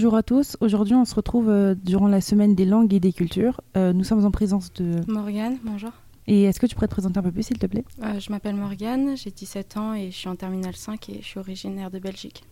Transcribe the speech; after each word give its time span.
Bonjour 0.00 0.16
à 0.16 0.22
tous. 0.22 0.56
Aujourd'hui, 0.60 0.94
on 0.94 1.04
se 1.04 1.14
retrouve 1.14 1.50
euh, 1.50 1.74
durant 1.74 2.08
la 2.08 2.22
semaine 2.22 2.54
des 2.54 2.64
langues 2.64 2.94
et 2.94 3.00
des 3.00 3.12
cultures. 3.12 3.60
Euh, 3.76 3.92
nous 3.92 4.02
sommes 4.02 4.24
en 4.24 4.30
présence 4.30 4.72
de. 4.72 5.02
Morgane, 5.06 5.58
bonjour. 5.62 5.90
Et 6.26 6.44
est-ce 6.44 6.58
que 6.58 6.64
tu 6.64 6.74
pourrais 6.74 6.86
te 6.86 6.92
présenter 6.92 7.18
un 7.18 7.22
peu 7.22 7.30
plus, 7.30 7.42
s'il 7.42 7.58
te 7.58 7.66
plaît? 7.66 7.84
Euh, 8.02 8.18
je 8.18 8.32
m'appelle 8.32 8.54
Morgane, 8.54 9.14
j'ai 9.14 9.30
17 9.30 9.76
ans 9.76 9.92
et 9.92 10.10
je 10.10 10.16
suis 10.16 10.30
en 10.30 10.36
terminale 10.36 10.74
5 10.74 11.06
et 11.10 11.18
je 11.20 11.26
suis 11.26 11.38
originaire 11.38 11.90
de 11.90 11.98
Belgique. 11.98 12.44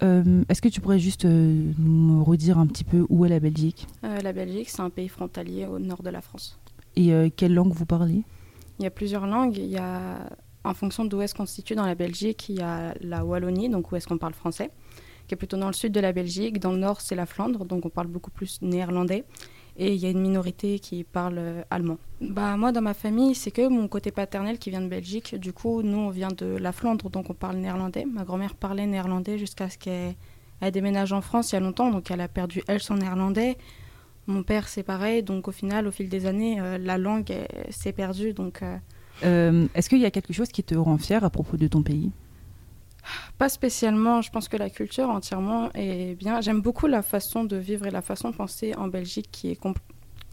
Est-ce 0.00 0.60
que 0.60 0.68
tu 0.68 0.80
pourrais 0.80 0.98
juste 0.98 1.24
nous 1.24 2.24
redire 2.24 2.58
un 2.58 2.66
petit 2.66 2.82
peu 2.82 3.06
où 3.08 3.24
est 3.24 3.28
la 3.28 3.38
Belgique? 3.38 3.86
La 4.02 4.32
Belgique, 4.32 4.68
c'est 4.68 4.82
un 4.82 4.90
pays 4.90 5.06
frontalier 5.06 5.66
au 5.66 5.78
nord 5.78 6.02
de 6.02 6.10
la 6.10 6.20
France. 6.20 6.58
et 6.96 7.30
quelle 7.36 7.54
langue 7.54 7.72
vous 7.72 7.86
parlez? 7.86 8.24
Il 8.80 8.82
y 8.82 8.86
a 8.86 8.90
plusieurs 8.90 9.28
langues. 9.28 9.56
Il 9.56 9.70
y 9.70 9.78
a, 9.78 10.28
en 10.64 10.74
fonction 10.74 11.04
d'où 11.04 11.20
est-ce 11.22 11.36
qu'on 11.36 11.46
se 11.46 11.54
situe 11.54 11.76
dans 11.76 11.86
la 11.86 11.94
Belgique, 11.94 12.48
il 12.48 12.56
y 12.56 12.62
a 12.62 12.92
la 13.00 13.24
Wallonie, 13.24 13.68
donc 13.68 13.92
où 13.92 13.94
est-ce 13.94 14.08
qu'on 14.08 14.18
parle 14.18 14.34
français, 14.34 14.72
qui 15.26 15.34
est 15.34 15.36
plutôt 15.36 15.56
dans 15.56 15.66
le 15.66 15.72
sud 15.72 15.92
de 15.92 16.00
la 16.00 16.12
Belgique. 16.12 16.58
Dans 16.58 16.72
le 16.72 16.78
nord, 16.78 17.00
c'est 17.00 17.14
la 17.14 17.26
Flandre, 17.26 17.64
donc 17.64 17.86
on 17.86 17.88
parle 17.88 18.08
beaucoup 18.08 18.30
plus 18.30 18.60
néerlandais. 18.62 19.24
Et 19.78 19.94
il 19.94 20.00
y 20.00 20.06
a 20.06 20.10
une 20.10 20.20
minorité 20.20 20.78
qui 20.78 21.02
parle 21.02 21.38
euh, 21.38 21.62
allemand. 21.70 21.96
Bah, 22.20 22.56
moi, 22.58 22.72
dans 22.72 22.82
ma 22.82 22.92
famille, 22.92 23.34
c'est 23.34 23.50
que 23.50 23.66
mon 23.68 23.88
côté 23.88 24.10
paternel 24.10 24.58
qui 24.58 24.68
vient 24.68 24.82
de 24.82 24.88
Belgique. 24.88 25.34
Du 25.36 25.54
coup, 25.54 25.82
nous, 25.82 25.96
on 25.96 26.10
vient 26.10 26.28
de 26.28 26.44
la 26.44 26.72
Flandre, 26.72 27.08
donc 27.08 27.30
on 27.30 27.34
parle 27.34 27.56
néerlandais. 27.56 28.04
Ma 28.04 28.24
grand-mère 28.24 28.54
parlait 28.54 28.86
néerlandais 28.86 29.38
jusqu'à 29.38 29.70
ce 29.70 29.78
qu'elle 29.78 30.14
elle 30.60 30.72
déménage 30.72 31.12
en 31.12 31.22
France 31.22 31.50
il 31.50 31.54
y 31.54 31.58
a 31.58 31.60
longtemps, 31.60 31.90
donc 31.90 32.10
elle 32.10 32.20
a 32.20 32.28
perdu, 32.28 32.62
elle, 32.68 32.80
son 32.80 32.96
néerlandais. 32.96 33.56
Mon 34.28 34.44
père, 34.44 34.68
c'est 34.68 34.84
pareil, 34.84 35.22
donc 35.24 35.48
au 35.48 35.52
final, 35.52 35.88
au 35.88 35.90
fil 35.90 36.08
des 36.08 36.26
années, 36.26 36.60
euh, 36.60 36.78
la 36.78 36.98
langue 36.98 37.34
s'est 37.70 37.92
perdue. 37.92 38.32
Donc, 38.34 38.62
euh, 38.62 38.76
Euh, 39.24 39.66
Est-ce 39.74 39.88
qu'il 39.88 40.00
y 40.00 40.04
a 40.06 40.10
quelque 40.10 40.32
chose 40.32 40.48
qui 40.48 40.62
te 40.62 40.74
rend 40.74 40.98
fier 40.98 41.22
à 41.24 41.30
propos 41.30 41.56
de 41.56 41.68
ton 41.68 41.82
pays? 41.82 42.10
Pas 43.38 43.48
spécialement, 43.48 44.22
je 44.22 44.30
pense 44.30 44.48
que 44.48 44.56
la 44.56 44.70
culture 44.70 45.08
entièrement 45.10 45.70
est 45.74 46.14
bien. 46.18 46.40
J'aime 46.40 46.60
beaucoup 46.60 46.86
la 46.86 47.02
façon 47.02 47.44
de 47.44 47.56
vivre 47.56 47.86
et 47.86 47.90
la 47.90 48.02
façon 48.02 48.30
de 48.30 48.34
penser 48.36 48.74
en 48.76 48.88
Belgique 48.88 49.28
qui 49.32 49.50
est 49.50 49.56
com- 49.56 49.74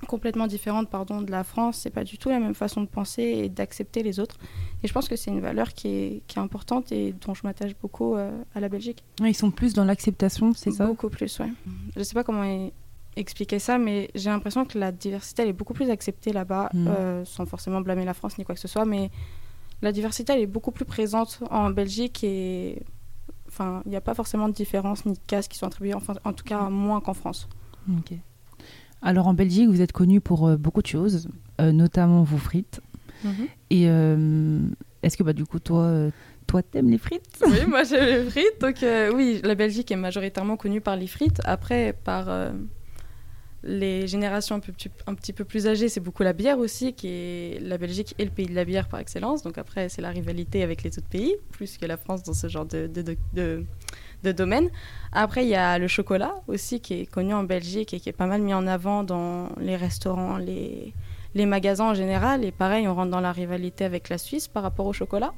complètement 0.08 0.48
différente 0.48 0.90
pardon, 0.90 1.22
de 1.22 1.32
la 1.32 1.44
France. 1.44 1.80
C'est 1.82 1.90
pas 1.90 2.04
du 2.04 2.18
tout 2.18 2.30
la 2.30 2.40
même 2.40 2.54
façon 2.56 2.82
de 2.82 2.88
penser 2.88 3.24
et 3.24 3.50
d'accepter 3.50 4.04
les 4.04 4.20
autres. 4.20 4.38
Et 4.84 4.88
je 4.88 4.94
pense 4.94 5.10
que 5.10 5.16
c'est 5.16 5.32
une 5.32 5.42
valeur 5.42 5.74
qui 5.74 5.88
est, 5.88 6.22
qui 6.28 6.38
est 6.38 6.42
importante 6.42 6.92
et 6.92 7.14
dont 7.26 7.34
je 7.34 7.42
m'attache 7.44 7.72
beaucoup 7.82 8.16
euh, 8.16 8.32
à 8.56 8.60
la 8.60 8.70
Belgique. 8.70 9.04
Ils 9.22 9.36
sont 9.36 9.52
plus 9.52 9.74
dans 9.74 9.84
l'acceptation, 9.84 10.54
c'est 10.54 10.72
ça? 10.72 10.86
Beaucoup 10.86 11.10
plus, 11.10 11.40
ouais. 11.40 11.50
Je 11.98 12.04
sais 12.04 12.14
pas 12.14 12.24
comment 12.24 12.44
e- 12.44 12.72
expliquer 13.16 13.60
ça, 13.60 13.78
mais 13.78 14.10
j'ai 14.16 14.30
l'impression 14.30 14.64
que 14.64 14.78
la 14.78 14.92
diversité 14.94 15.42
elle 15.42 15.50
est 15.50 15.54
beaucoup 15.54 15.74
plus 15.74 15.90
acceptée 15.90 16.32
là-bas, 16.32 16.70
Mm. 16.74 16.88
euh, 16.88 17.26
sans 17.26 17.46
forcément 17.46 17.82
blâmer 17.82 18.06
la 18.06 18.14
France 18.14 18.38
ni 18.38 18.46
quoi 18.46 18.56
que 18.56 18.62
ce 18.62 18.68
soit, 18.70 18.86
mais 18.86 19.10
la 19.82 19.92
diversité 19.92 20.34
elle 20.34 20.42
est 20.42 20.48
beaucoup 20.48 20.72
plus 20.72 20.86
présente 20.86 21.40
en 21.50 21.70
Belgique 21.70 22.24
et 22.24 22.84
enfin 23.48 23.82
il 23.86 23.90
n'y 23.90 23.96
a 23.96 24.02
pas 24.02 24.14
forcément 24.14 24.50
de 24.50 24.54
différence 24.54 25.06
ni 25.06 25.14
de 25.14 25.20
cases 25.28 25.48
qui 25.48 25.58
sont 25.58 25.68
attribuées, 25.68 25.94
enfin, 25.94 26.14
en 26.24 26.34
tout 26.34 26.44
cas 26.44 26.70
moins 26.70 27.02
qu'en 27.02 27.14
France. 27.14 27.48
Ok. 27.98 28.14
Alors 29.02 29.28
en 29.28 29.34
Belgique, 29.34 29.70
vous 29.70 29.82
êtes 29.82 29.92
connu 29.92 30.20
pour 30.20 30.48
euh, 30.48 30.58
beaucoup 30.58 30.82
de 30.82 30.88
choses, 30.88 31.30
euh, 31.62 31.72
notamment 31.72 32.24
vos 32.24 32.38
frites. 32.38 32.82
Et 33.70 33.90
euh, 33.90 34.62
est-ce 35.04 35.18
que 35.18 35.24
bah, 35.24 35.34
du 35.34 35.46
coup, 35.46 35.60
toi, 35.60 36.10
toi, 36.48 36.64
t'aimes 36.64 36.90
les 36.90 36.98
frites? 36.98 37.44
Oui, 37.46 37.58
moi 37.68 37.84
j'aime 37.84 38.24
les 38.24 38.30
frites. 38.30 38.62
Donc 38.62 38.78
oui, 39.14 39.42
la 39.44 39.56
Belgique 39.56 39.92
est 39.92 39.98
majoritairement 39.98 40.56
connue 40.56 40.80
par 40.80 40.96
les 40.96 41.08
frites. 41.08 41.42
Après, 41.44 41.94
par 42.04 42.30
les 43.64 44.08
générations 44.08 44.56
un, 44.56 45.16
petit 45.16 45.34
peu 45.34 45.44
plus 45.44 45.68
âgées, 45.68 45.90
c'est 45.90 46.00
beaucoup 46.00 46.24
la 46.24 46.34
bière 46.34 46.60
aussi, 46.60 46.94
qui 46.94 47.08
est 47.08 47.62
la 47.62 47.78
Belgique 47.78 48.16
est 48.18 48.26
le 48.26 48.32
pays 48.32 48.48
de 48.48 48.56
la 48.56 48.66
bière 48.66 48.88
par 48.88 49.00
excellence. 49.00 49.44
Donc 49.44 49.58
après, 49.58 49.90
c'est 49.90 50.02
la 50.02 50.10
rivalité 50.10 50.64
avec 50.64 50.84
les 50.84 50.98
autres 50.98 51.10
pays, 51.10 51.36
plus 51.52 51.78
que 51.78 51.86
la 51.86 51.98
France 51.98 52.24
dans 52.24 52.34
ce 52.34 52.48
genre 52.48 52.66
de 52.66 54.32
domaine. 54.32 54.70
Après, 55.12 55.44
il 55.44 55.50
y 55.50 55.56
a 55.56 55.78
le 55.78 55.88
chocolat 55.88 56.36
aussi, 56.48 56.80
qui 56.80 57.02
est 57.02 57.06
connu 57.06 57.34
en 57.34 57.44
Belgique 57.44 57.94
et 57.94 58.00
qui 58.00 58.10
est 58.10 58.14
pas 58.14 58.28
mal 58.28 58.42
mis 58.42 58.54
en 58.54 58.66
avant 58.68 59.04
dans 59.04 59.50
les 59.60 59.76
restaurants, 59.76 60.38
les 60.38 60.94
les 61.36 61.46
magasins 61.46 61.86
en 61.86 61.94
général. 61.94 62.44
Et 62.44 62.52
pareil, 62.52 62.88
on 62.88 62.96
rentre 62.96 63.12
dans 63.12 63.22
la 63.22 63.32
rivalité 63.32 63.86
avec 63.86 64.10
la 64.10 64.18
Suisse 64.18 64.48
par 64.48 64.64
rapport 64.64 64.86
au 64.86 64.94
chocolat. 64.94 65.34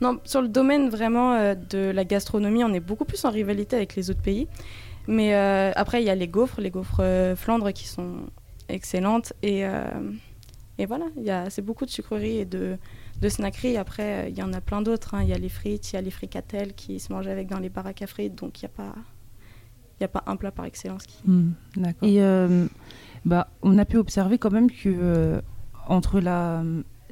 Non, 0.00 0.18
sur 0.24 0.42
le 0.42 0.48
domaine 0.48 0.88
vraiment 0.88 1.34
euh, 1.34 1.54
de 1.54 1.90
la 1.90 2.04
gastronomie, 2.04 2.64
on 2.64 2.72
est 2.72 2.80
beaucoup 2.80 3.04
plus 3.04 3.24
en 3.24 3.30
rivalité 3.30 3.76
avec 3.76 3.96
les 3.96 4.10
autres 4.10 4.22
pays. 4.22 4.48
Mais 5.08 5.34
euh, 5.34 5.72
après, 5.76 6.02
il 6.02 6.06
y 6.06 6.10
a 6.10 6.14
les 6.14 6.28
gaufres, 6.28 6.60
les 6.60 6.70
gaufres 6.70 7.00
euh, 7.00 7.36
Flandre 7.36 7.72
qui 7.72 7.86
sont 7.86 8.16
excellentes. 8.68 9.32
Et, 9.42 9.64
euh, 9.66 9.84
et 10.78 10.86
voilà, 10.86 11.06
il 11.16 11.22
y 11.24 11.30
a- 11.30 11.48
c'est 11.50 11.62
beaucoup 11.62 11.84
de 11.86 11.90
sucreries 11.90 12.38
et 12.38 12.44
de, 12.44 12.76
de 13.20 13.28
snackeries. 13.28 13.76
Après, 13.76 14.30
il 14.30 14.36
y 14.38 14.42
en 14.42 14.52
a 14.52 14.60
plein 14.60 14.82
d'autres. 14.82 15.14
hein. 15.14 15.22
Il 15.22 15.28
y 15.28 15.32
a 15.32 15.38
les 15.38 15.48
frites, 15.48 15.92
il 15.92 15.96
y 15.96 15.98
a 15.98 16.02
les 16.02 16.10
fricatelles 16.10 16.74
qui 16.74 16.98
se 17.00 17.12
mangent 17.12 17.28
avec 17.28 17.48
dans 17.48 17.58
les 17.60 17.68
baraques 17.68 18.02
à 18.02 18.06
frites. 18.06 18.34
Donc, 18.34 18.60
il 18.62 18.64
n'y 18.66 18.70
a 18.72 18.84
pas... 18.84 18.94
Il 19.98 20.02
n'y 20.02 20.04
a 20.04 20.08
pas 20.08 20.24
un 20.26 20.36
plat 20.36 20.50
par 20.50 20.66
excellence 20.66 21.04
qui... 21.06 21.16
Hmm, 21.26 21.52
D'accord. 21.74 22.06
Et 22.06 22.20
euh, 22.20 22.66
bah, 23.24 23.48
on 23.62 23.78
a 23.78 23.86
pu 23.86 23.96
observer 23.96 24.36
quand 24.36 24.50
même 24.52 24.70
que 24.70 24.90
euh, 24.94 25.40
entre 25.88 26.20
la, 26.20 26.62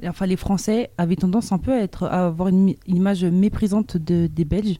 enfin 0.03 0.27
les 0.27 0.35
Français 0.35 0.91
avaient 0.99 1.15
tendance 1.15 1.51
un 1.51 1.57
peu 1.57 1.73
à 1.73 1.79
être, 1.79 2.03
à 2.03 2.27
avoir 2.27 2.49
une 2.49 2.75
image 2.85 3.25
méprisante 3.25 3.97
de- 3.97 4.27
des 4.27 4.45
Belges. 4.45 4.79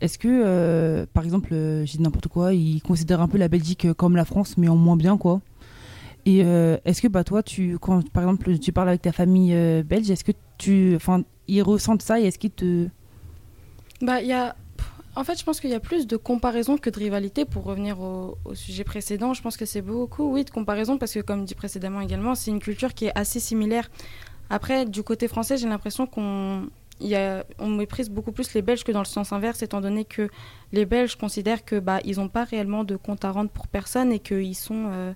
Est-ce 0.00 0.18
que, 0.18 0.28
euh, 0.28 1.06
par 1.12 1.24
exemple, 1.24 1.54
euh, 1.54 1.84
j'ai 1.86 1.98
dit 1.98 2.04
n'importe 2.04 2.28
quoi, 2.28 2.52
ils 2.52 2.82
considèrent 2.82 3.22
un 3.22 3.28
peu 3.28 3.38
la 3.38 3.48
Belgique 3.48 3.92
comme 3.94 4.14
la 4.16 4.24
France, 4.24 4.58
mais 4.58 4.68
en 4.68 4.76
moins 4.76 4.96
bien, 4.96 5.16
quoi. 5.16 5.40
Et 6.26 6.42
euh, 6.44 6.76
est-ce 6.84 7.00
que, 7.00 7.08
bah, 7.08 7.24
toi, 7.24 7.42
tu, 7.42 7.78
quand, 7.78 8.06
par 8.10 8.24
exemple, 8.24 8.58
tu 8.58 8.72
parles 8.72 8.88
avec 8.88 9.02
ta 9.02 9.12
famille 9.12 9.54
euh, 9.54 9.82
belge, 9.82 10.10
est-ce 10.10 10.24
que 10.24 10.32
tu, 10.58 10.94
enfin, 10.96 11.22
ils 11.48 11.62
ressentent 11.62 12.02
ça 12.02 12.20
est-ce 12.20 12.38
qu'ils 12.38 12.50
te, 12.50 12.88
Bah, 14.02 14.20
y 14.20 14.32
a... 14.32 14.54
En 15.14 15.24
fait, 15.24 15.38
je 15.38 15.44
pense 15.44 15.60
qu'il 15.60 15.70
y 15.70 15.74
a 15.74 15.80
plus 15.80 16.06
de 16.06 16.18
comparaison 16.18 16.76
que 16.76 16.90
de 16.90 16.98
rivalité. 16.98 17.46
Pour 17.46 17.64
revenir 17.64 17.98
au, 18.00 18.36
au 18.44 18.54
sujet 18.54 18.84
précédent, 18.84 19.32
je 19.32 19.40
pense 19.40 19.56
que 19.56 19.64
c'est 19.64 19.80
beaucoup, 19.80 20.30
oui, 20.30 20.44
de 20.44 20.50
comparaison, 20.50 20.98
parce 20.98 21.14
que 21.14 21.20
comme 21.20 21.46
dit 21.46 21.54
précédemment 21.54 22.02
également, 22.02 22.34
c'est 22.34 22.50
une 22.50 22.58
culture 22.58 22.92
qui 22.92 23.06
est 23.06 23.12
assez 23.18 23.40
similaire. 23.40 23.88
Après, 24.50 24.84
du 24.84 25.02
côté 25.02 25.26
français, 25.26 25.56
j'ai 25.56 25.68
l'impression 25.68 26.06
qu'on 26.06 26.68
on 27.00 27.68
méprise 27.68 28.10
beaucoup 28.10 28.32
plus 28.32 28.54
les 28.54 28.62
Belges 28.62 28.84
que 28.84 28.92
dans 28.92 29.00
le 29.00 29.06
sens 29.06 29.32
inverse, 29.32 29.62
étant 29.62 29.80
donné 29.80 30.04
que 30.04 30.28
les 30.72 30.86
Belges 30.86 31.16
considèrent 31.16 31.64
que 31.64 31.78
bah, 31.78 32.00
ils 32.04 32.16
n'ont 32.16 32.28
pas 32.28 32.44
réellement 32.44 32.84
de 32.84 32.96
compte 32.96 33.24
à 33.24 33.32
rendre 33.32 33.50
pour 33.50 33.68
personne 33.68 34.12
et 34.12 34.18
qu'ils 34.18 34.54
sont, 34.54 34.88
euh, 34.90 35.12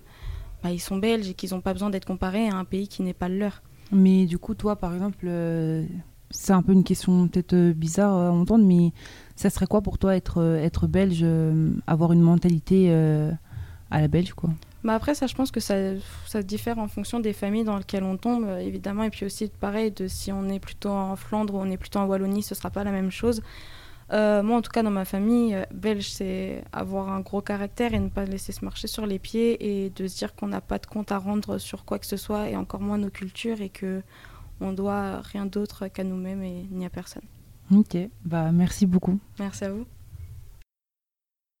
bah, 0.63 0.71
ils 0.71 0.79
sont 0.79 0.97
belges 0.97 1.29
et 1.29 1.33
qu'ils 1.33 1.51
n'ont 1.51 1.61
pas 1.61 1.73
besoin 1.73 1.89
d'être 1.89 2.05
comparés 2.05 2.47
à 2.47 2.55
un 2.55 2.65
pays 2.65 2.87
qui 2.87 3.01
n'est 3.03 3.13
pas 3.13 3.29
le 3.29 3.37
leur. 3.37 3.61
Mais 3.91 4.25
du 4.25 4.37
coup, 4.37 4.55
toi, 4.55 4.75
par 4.75 4.93
exemple, 4.93 5.25
euh, 5.27 5.85
c'est 6.29 6.53
un 6.53 6.61
peu 6.61 6.71
une 6.71 6.83
question 6.83 7.27
peut-être 7.27 7.53
euh, 7.53 7.73
bizarre 7.73 8.13
à 8.13 8.31
entendre, 8.31 8.63
mais 8.63 8.93
ça 9.35 9.49
serait 9.49 9.67
quoi 9.67 9.81
pour 9.81 9.97
toi 9.97 10.15
être, 10.15 10.41
être 10.61 10.87
belge, 10.87 11.25
avoir 11.87 12.11
une 12.13 12.21
mentalité 12.21 12.93
à 13.89 14.01
la 14.01 14.07
belge, 14.07 14.33
quoi? 14.33 14.51
Bah 14.83 14.95
après, 14.95 15.13
ça, 15.13 15.27
je 15.27 15.35
pense 15.35 15.51
que 15.51 15.59
ça, 15.59 15.75
ça 16.25 16.41
diffère 16.41 16.79
en 16.79 16.87
fonction 16.87 17.19
des 17.19 17.33
familles 17.33 17.63
dans 17.63 17.77
lesquelles 17.77 18.03
on 18.03 18.17
tombe, 18.17 18.45
euh, 18.45 18.57
évidemment. 18.57 19.03
Et 19.03 19.09
puis 19.11 19.25
aussi, 19.25 19.47
pareil, 19.47 19.91
de 19.91 20.07
si 20.07 20.31
on 20.31 20.49
est 20.49 20.59
plutôt 20.59 20.89
en 20.89 21.15
Flandre 21.15 21.53
ou 21.55 21.59
on 21.59 21.69
est 21.69 21.77
plutôt 21.77 21.99
en 21.99 22.05
Wallonie, 22.05 22.41
ce 22.41 22.55
sera 22.55 22.71
pas 22.71 22.83
la 22.83 22.91
même 22.91 23.11
chose. 23.11 23.41
Euh, 24.11 24.43
moi, 24.43 24.57
en 24.57 24.61
tout 24.61 24.71
cas, 24.71 24.83
dans 24.83 24.91
ma 24.91 25.05
famille, 25.05 25.55
euh, 25.55 25.63
belge, 25.73 26.09
c'est 26.09 26.63
avoir 26.73 27.09
un 27.09 27.21
gros 27.21 27.41
caractère 27.41 27.93
et 27.93 27.99
ne 27.99 28.09
pas 28.09 28.25
laisser 28.25 28.51
se 28.51 28.65
marcher 28.65 28.87
sur 28.87 29.05
les 29.05 29.19
pieds 29.19 29.85
et 29.85 29.89
de 29.91 30.07
se 30.07 30.17
dire 30.17 30.35
qu'on 30.35 30.47
n'a 30.47 30.61
pas 30.61 30.79
de 30.79 30.85
compte 30.85 31.11
à 31.11 31.17
rendre 31.17 31.59
sur 31.59 31.85
quoi 31.85 31.99
que 31.99 32.05
ce 32.05 32.17
soit 32.17 32.49
et 32.49 32.55
encore 32.55 32.81
moins 32.81 32.97
nos 32.97 33.09
cultures 33.09 33.61
et 33.61 33.69
que 33.69 34.01
on 34.59 34.73
doit 34.73 35.21
rien 35.21 35.45
d'autre 35.45 35.87
qu'à 35.87 36.03
nous-mêmes 36.03 36.43
et 36.43 36.67
ni 36.71 36.85
à 36.85 36.89
personne. 36.89 37.23
Ok, 37.73 37.97
bah 38.25 38.51
merci 38.51 38.85
beaucoup. 38.85 39.17
Merci 39.39 39.63
à 39.63 39.71
vous. 39.71 39.85